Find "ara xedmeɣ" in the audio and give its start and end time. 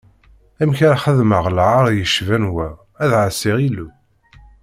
0.87-1.45